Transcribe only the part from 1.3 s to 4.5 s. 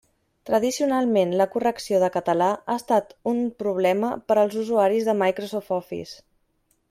la correcció de català ha estat un problema per